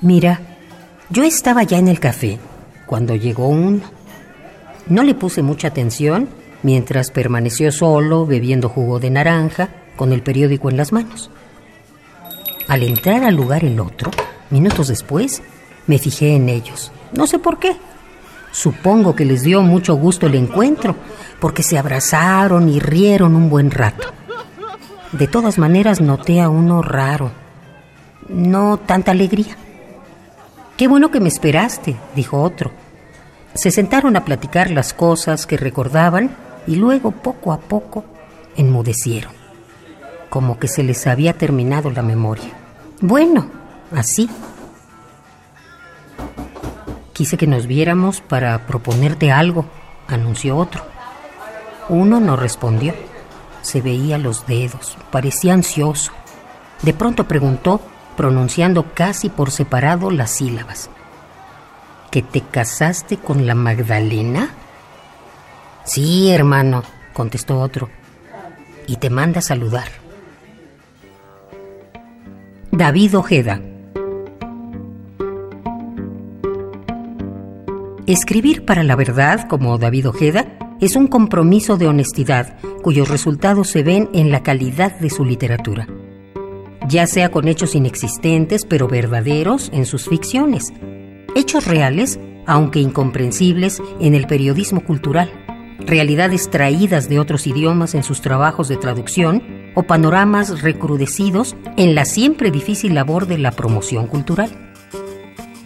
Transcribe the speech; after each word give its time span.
Mira, 0.00 0.40
yo 1.10 1.24
estaba 1.24 1.62
ya 1.62 1.78
en 1.78 1.88
el 1.88 2.00
café 2.00 2.38
cuando 2.86 3.14
llegó 3.16 3.48
uno. 3.48 3.80
No 4.86 5.02
le 5.02 5.14
puse 5.14 5.42
mucha 5.42 5.68
atención 5.68 6.28
mientras 6.62 7.10
permaneció 7.10 7.70
solo 7.70 8.26
bebiendo 8.26 8.68
jugo 8.68 8.98
de 8.98 9.10
naranja 9.10 9.68
con 9.96 10.12
el 10.12 10.22
periódico 10.22 10.70
en 10.70 10.76
las 10.76 10.92
manos. 10.92 11.30
Al 12.66 12.82
entrar 12.82 13.24
al 13.24 13.34
lugar 13.34 13.64
el 13.64 13.78
otro, 13.78 14.10
minutos 14.48 14.88
después, 14.88 15.42
me 15.86 15.98
fijé 15.98 16.34
en 16.34 16.48
ellos. 16.48 16.92
No 17.12 17.26
sé 17.26 17.38
por 17.38 17.58
qué. 17.58 17.76
Supongo 18.52 19.14
que 19.14 19.24
les 19.24 19.42
dio 19.42 19.62
mucho 19.62 19.94
gusto 19.94 20.26
el 20.26 20.34
encuentro, 20.34 20.96
porque 21.40 21.62
se 21.62 21.78
abrazaron 21.78 22.68
y 22.68 22.80
rieron 22.80 23.36
un 23.36 23.50
buen 23.50 23.70
rato. 23.70 24.08
De 25.12 25.26
todas 25.26 25.58
maneras 25.58 26.00
noté 26.00 26.40
a 26.40 26.48
uno 26.48 26.82
raro. 26.82 27.32
No 28.28 28.78
tanta 28.78 29.10
alegría. 29.10 29.56
Qué 30.80 30.88
bueno 30.88 31.10
que 31.10 31.20
me 31.20 31.28
esperaste, 31.28 31.94
dijo 32.16 32.40
otro. 32.40 32.72
Se 33.52 33.70
sentaron 33.70 34.16
a 34.16 34.24
platicar 34.24 34.70
las 34.70 34.94
cosas 34.94 35.44
que 35.44 35.58
recordaban 35.58 36.34
y 36.66 36.76
luego, 36.76 37.10
poco 37.10 37.52
a 37.52 37.60
poco, 37.60 38.06
enmudecieron, 38.56 39.30
como 40.30 40.58
que 40.58 40.68
se 40.68 40.82
les 40.82 41.06
había 41.06 41.34
terminado 41.34 41.90
la 41.90 42.00
memoria. 42.00 42.48
Bueno, 43.02 43.50
así. 43.94 44.30
Quise 47.12 47.36
que 47.36 47.46
nos 47.46 47.66
viéramos 47.66 48.22
para 48.22 48.66
proponerte 48.66 49.30
algo, 49.30 49.66
anunció 50.08 50.56
otro. 50.56 50.82
Uno 51.90 52.20
no 52.20 52.36
respondió. 52.36 52.94
Se 53.60 53.82
veía 53.82 54.16
los 54.16 54.46
dedos, 54.46 54.96
parecía 55.10 55.52
ansioso. 55.52 56.12
De 56.80 56.94
pronto 56.94 57.28
preguntó, 57.28 57.82
pronunciando 58.16 58.92
casi 58.94 59.28
por 59.28 59.50
separado 59.50 60.10
las 60.10 60.30
sílabas. 60.30 60.90
¿Que 62.10 62.22
te 62.22 62.40
casaste 62.40 63.16
con 63.16 63.46
la 63.46 63.54
Magdalena? 63.54 64.50
Sí, 65.84 66.30
hermano, 66.30 66.82
contestó 67.12 67.60
otro. 67.60 67.88
Y 68.86 68.96
te 68.96 69.10
manda 69.10 69.38
a 69.38 69.42
saludar. 69.42 69.88
David 72.72 73.16
Ojeda. 73.16 73.60
Escribir 78.06 78.64
para 78.64 78.82
la 78.82 78.96
verdad, 78.96 79.46
como 79.48 79.78
David 79.78 80.08
Ojeda, 80.08 80.46
es 80.80 80.96
un 80.96 81.06
compromiso 81.06 81.76
de 81.76 81.86
honestidad 81.86 82.56
cuyos 82.82 83.08
resultados 83.08 83.68
se 83.68 83.82
ven 83.82 84.08
en 84.14 84.32
la 84.32 84.42
calidad 84.42 84.98
de 84.98 85.10
su 85.10 85.24
literatura, 85.24 85.86
ya 86.90 87.06
sea 87.06 87.30
con 87.30 87.48
hechos 87.48 87.74
inexistentes 87.74 88.66
pero 88.66 88.88
verdaderos 88.88 89.70
en 89.72 89.86
sus 89.86 90.08
ficciones, 90.08 90.72
hechos 91.34 91.66
reales 91.66 92.18
aunque 92.46 92.80
incomprensibles 92.80 93.80
en 94.00 94.14
el 94.14 94.26
periodismo 94.26 94.84
cultural, 94.84 95.30
realidades 95.78 96.50
traídas 96.50 97.08
de 97.08 97.20
otros 97.20 97.46
idiomas 97.46 97.94
en 97.94 98.02
sus 98.02 98.20
trabajos 98.20 98.66
de 98.66 98.76
traducción 98.76 99.42
o 99.76 99.84
panoramas 99.84 100.62
recrudecidos 100.62 101.54
en 101.76 101.94
la 101.94 102.04
siempre 102.04 102.50
difícil 102.50 102.94
labor 102.94 103.26
de 103.26 103.38
la 103.38 103.52
promoción 103.52 104.08
cultural. 104.08 104.50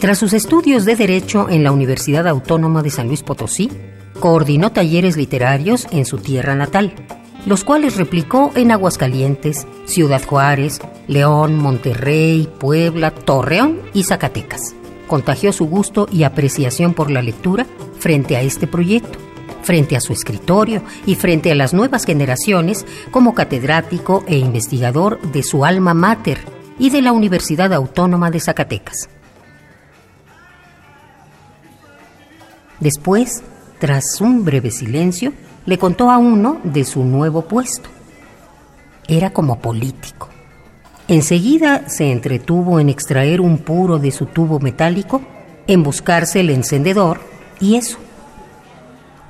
Tras 0.00 0.18
sus 0.18 0.32
estudios 0.32 0.84
de 0.84 0.94
Derecho 0.94 1.50
en 1.50 1.64
la 1.64 1.72
Universidad 1.72 2.28
Autónoma 2.28 2.82
de 2.82 2.90
San 2.90 3.08
Luis 3.08 3.24
Potosí, 3.24 3.70
coordinó 4.20 4.70
talleres 4.70 5.16
literarios 5.16 5.88
en 5.90 6.04
su 6.04 6.18
tierra 6.18 6.54
natal, 6.54 6.94
los 7.46 7.64
cuales 7.64 7.96
replicó 7.96 8.52
en 8.54 8.70
Aguascalientes, 8.72 9.66
Ciudad 9.84 10.22
Juárez, 10.24 10.80
León, 11.06 11.56
Monterrey, 11.56 12.48
Puebla, 12.58 13.10
Torreón 13.10 13.80
y 13.94 14.04
Zacatecas. 14.04 14.74
Contagió 15.06 15.52
su 15.52 15.66
gusto 15.66 16.08
y 16.12 16.24
apreciación 16.24 16.94
por 16.94 17.10
la 17.10 17.22
lectura 17.22 17.66
frente 17.98 18.36
a 18.36 18.42
este 18.42 18.66
proyecto 18.66 19.18
frente 19.68 19.96
a 19.96 20.00
su 20.00 20.14
escritorio 20.14 20.82
y 21.04 21.14
frente 21.14 21.52
a 21.52 21.54
las 21.54 21.74
nuevas 21.74 22.06
generaciones 22.06 22.86
como 23.10 23.34
catedrático 23.34 24.24
e 24.26 24.38
investigador 24.38 25.20
de 25.20 25.42
su 25.42 25.62
alma 25.62 25.92
mater 25.92 26.38
y 26.78 26.88
de 26.88 27.02
la 27.02 27.12
Universidad 27.12 27.74
Autónoma 27.74 28.30
de 28.30 28.40
Zacatecas. 28.40 29.10
Después, 32.80 33.42
tras 33.78 34.20
un 34.22 34.44
breve 34.44 34.70
silencio, 34.70 35.34
le 35.68 35.76
contó 35.76 36.10
a 36.10 36.16
uno 36.16 36.62
de 36.64 36.82
su 36.82 37.04
nuevo 37.04 37.42
puesto. 37.42 37.90
Era 39.06 39.34
como 39.34 39.58
político. 39.58 40.30
Enseguida 41.08 41.90
se 41.90 42.10
entretuvo 42.10 42.80
en 42.80 42.88
extraer 42.88 43.42
un 43.42 43.58
puro 43.58 43.98
de 43.98 44.10
su 44.10 44.24
tubo 44.24 44.60
metálico, 44.60 45.20
en 45.66 45.82
buscarse 45.82 46.40
el 46.40 46.48
encendedor 46.48 47.20
y 47.60 47.74
eso. 47.74 47.98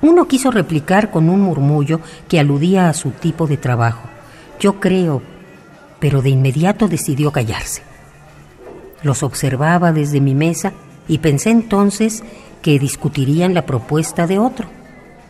Uno 0.01 0.29
quiso 0.29 0.49
replicar 0.49 1.11
con 1.11 1.29
un 1.29 1.41
murmullo 1.41 1.99
que 2.29 2.39
aludía 2.39 2.87
a 2.87 2.93
su 2.93 3.11
tipo 3.11 3.45
de 3.45 3.57
trabajo. 3.57 4.07
Yo 4.61 4.79
creo, 4.79 5.21
pero 5.99 6.21
de 6.21 6.29
inmediato 6.29 6.87
decidió 6.87 7.33
callarse. 7.33 7.81
Los 9.03 9.23
observaba 9.23 9.91
desde 9.91 10.21
mi 10.21 10.35
mesa 10.35 10.71
y 11.05 11.17
pensé 11.17 11.49
entonces 11.49 12.23
que 12.61 12.79
discutirían 12.79 13.53
la 13.53 13.65
propuesta 13.65 14.25
de 14.25 14.39
otro. 14.39 14.78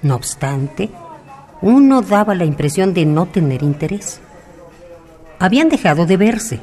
No 0.02 0.16
obstante, 0.16 0.90
uno 1.62 2.02
daba 2.02 2.36
la 2.36 2.46
impresión 2.46 2.94
de 2.94 3.06
no 3.06 3.26
tener 3.26 3.64
interés. 3.64 4.22
Habían 5.40 5.70
dejado 5.70 6.06
de 6.06 6.18
verse 6.18 6.60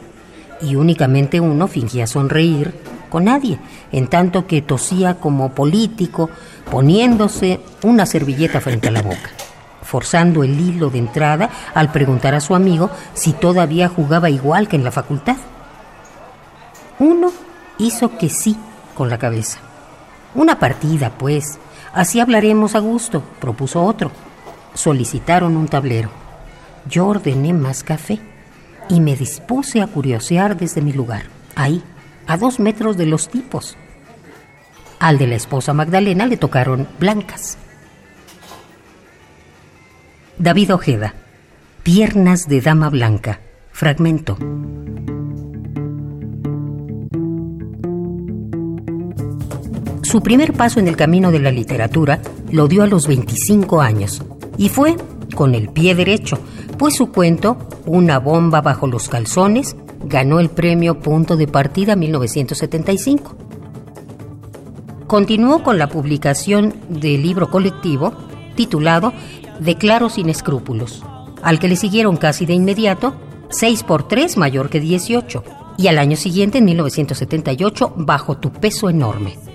y 0.62 0.76
únicamente 0.76 1.40
uno 1.40 1.68
fingía 1.68 2.06
sonreír 2.06 2.74
con 3.10 3.24
nadie, 3.24 3.58
en 3.92 4.08
tanto 4.08 4.46
que 4.46 4.62
tosía 4.62 5.16
como 5.16 5.50
político, 5.52 6.30
poniéndose 6.70 7.60
una 7.82 8.06
servilleta 8.06 8.60
frente 8.60 8.88
a 8.88 8.92
la 8.92 9.02
boca, 9.02 9.30
forzando 9.82 10.42
el 10.42 10.58
hilo 10.58 10.90
de 10.90 10.98
entrada 10.98 11.50
al 11.74 11.92
preguntar 11.92 12.34
a 12.34 12.40
su 12.40 12.54
amigo 12.54 12.90
si 13.14 13.32
todavía 13.32 13.88
jugaba 13.88 14.30
igual 14.30 14.66
que 14.66 14.76
en 14.76 14.84
la 14.84 14.90
facultad. 14.90 15.36
Uno 16.98 17.30
hizo 17.78 18.16
que 18.16 18.30
sí 18.30 18.56
con 18.94 19.10
la 19.10 19.18
cabeza. 19.18 19.58
Una 20.34 20.58
partida, 20.58 21.10
pues. 21.16 21.58
Así 21.92 22.20
hablaremos 22.20 22.74
a 22.74 22.80
gusto, 22.80 23.22
propuso 23.40 23.82
otro. 23.82 24.10
Solicitaron 24.74 25.56
un 25.56 25.68
tablero. 25.68 26.10
Yo 26.88 27.06
ordené 27.06 27.52
más 27.52 27.82
café 27.82 28.20
y 28.88 29.00
me 29.00 29.16
dispuse 29.16 29.80
a 29.80 29.86
curiosear 29.86 30.56
desde 30.56 30.82
mi 30.82 30.92
lugar, 30.92 31.24
ahí, 31.54 31.82
a 32.26 32.36
dos 32.36 32.60
metros 32.60 32.96
de 32.96 33.06
los 33.06 33.28
tipos. 33.28 33.76
Al 34.98 35.18
de 35.18 35.26
la 35.26 35.34
esposa 35.34 35.72
Magdalena 35.72 36.26
le 36.26 36.36
tocaron 36.36 36.88
blancas. 36.98 37.58
David 40.38 40.74
Ojeda, 40.74 41.14
Piernas 41.82 42.46
de 42.46 42.60
Dama 42.60 42.90
Blanca, 42.90 43.40
fragmento. 43.72 44.36
Su 50.06 50.20
primer 50.20 50.52
paso 50.52 50.78
en 50.78 50.86
el 50.86 50.96
camino 50.96 51.32
de 51.32 51.40
la 51.40 51.50
literatura 51.50 52.20
lo 52.52 52.68
dio 52.68 52.84
a 52.84 52.86
los 52.86 53.08
25 53.08 53.80
años 53.80 54.22
y 54.56 54.68
fue 54.68 54.94
con 55.34 55.52
el 55.56 55.68
pie 55.68 55.96
derecho, 55.96 56.38
pues 56.78 56.94
su 56.94 57.10
cuento, 57.10 57.58
Una 57.86 58.20
bomba 58.20 58.60
bajo 58.60 58.86
los 58.86 59.08
calzones, 59.08 59.74
ganó 60.04 60.38
el 60.38 60.48
premio 60.48 61.00
Punto 61.00 61.36
de 61.36 61.48
Partida 61.48 61.96
1975. 61.96 63.36
Continuó 65.08 65.64
con 65.64 65.76
la 65.76 65.88
publicación 65.88 66.72
del 66.88 67.22
libro 67.22 67.50
colectivo 67.50 68.14
titulado 68.54 69.12
Declaro 69.58 70.08
sin 70.08 70.28
escrúpulos, 70.28 71.02
al 71.42 71.58
que 71.58 71.66
le 71.66 71.74
siguieron 71.74 72.16
casi 72.16 72.46
de 72.46 72.54
inmediato 72.54 73.16
6 73.48 73.82
por 73.82 74.06
3 74.06 74.36
mayor 74.36 74.70
que 74.70 74.78
18 74.78 75.42
y 75.78 75.88
al 75.88 75.98
año 75.98 76.16
siguiente, 76.16 76.58
en 76.58 76.64
1978, 76.66 77.92
Bajo 77.96 78.36
tu 78.36 78.52
peso 78.52 78.88
enorme. 78.88 79.45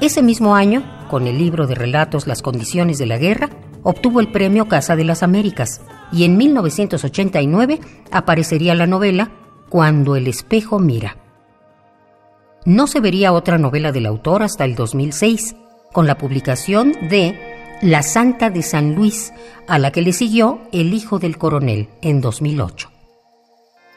Ese 0.00 0.22
mismo 0.22 0.54
año, 0.54 0.84
con 1.08 1.26
el 1.26 1.38
libro 1.38 1.66
de 1.66 1.74
relatos 1.74 2.26
Las 2.26 2.42
condiciones 2.42 2.98
de 2.98 3.06
la 3.06 3.16
guerra, 3.16 3.48
obtuvo 3.82 4.20
el 4.20 4.30
premio 4.30 4.68
Casa 4.68 4.94
de 4.94 5.04
las 5.04 5.22
Américas 5.22 5.80
y 6.12 6.24
en 6.24 6.36
1989 6.36 7.80
aparecería 8.12 8.74
la 8.74 8.86
novela 8.86 9.30
Cuando 9.70 10.14
el 10.14 10.26
espejo 10.26 10.78
mira. 10.78 11.16
No 12.66 12.86
se 12.86 13.00
vería 13.00 13.32
otra 13.32 13.56
novela 13.56 13.90
del 13.90 14.04
autor 14.04 14.42
hasta 14.42 14.66
el 14.66 14.74
2006, 14.74 15.56
con 15.92 16.06
la 16.06 16.18
publicación 16.18 16.92
de 17.08 17.78
La 17.80 18.02
Santa 18.02 18.50
de 18.50 18.62
San 18.62 18.94
Luis, 18.94 19.32
a 19.66 19.78
la 19.78 19.92
que 19.92 20.02
le 20.02 20.12
siguió 20.12 20.60
El 20.72 20.92
Hijo 20.92 21.18
del 21.18 21.38
Coronel 21.38 21.88
en 22.02 22.20
2008 22.20 22.95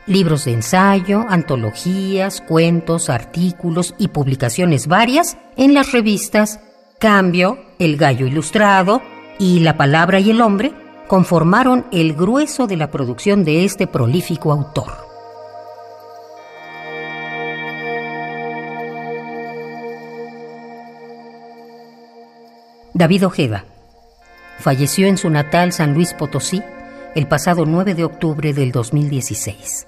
libros 0.09 0.45
de 0.45 0.53
ensayo, 0.53 1.25
antologías, 1.29 2.41
cuentos, 2.41 3.09
artículos 3.09 3.93
y 3.97 4.09
publicaciones 4.09 4.87
varias 4.87 5.37
en 5.55 5.73
las 5.73 5.91
revistas 5.91 6.59
Cambio, 6.99 7.59
El 7.77 7.95
Gallo 7.95 8.27
Ilustrado 8.27 9.01
y 9.37 9.59
La 9.59 9.77
Palabra 9.77 10.19
y 10.19 10.31
el 10.31 10.41
Hombre 10.41 10.73
conformaron 11.07 11.85
el 11.91 12.13
grueso 12.13 12.67
de 12.67 12.75
la 12.75 12.91
producción 12.91 13.45
de 13.45 13.63
este 13.63 13.87
prolífico 13.87 14.51
autor. 14.51 14.91
David 22.93 23.27
Ojeda. 23.27 23.63
Falleció 24.57 25.07
en 25.07 25.17
su 25.17 25.29
natal 25.29 25.71
San 25.71 25.93
Luis 25.93 26.13
Potosí 26.13 26.61
el 27.15 27.27
pasado 27.27 27.65
9 27.65 27.95
de 27.95 28.03
octubre 28.03 28.53
del 28.53 28.71
2016. 28.71 29.87